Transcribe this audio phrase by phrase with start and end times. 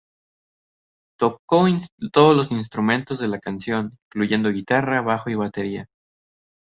[1.19, 1.67] Tocó
[2.11, 5.85] todos los instrumentos de la canción, incluyendo guitarra, bajo y batería.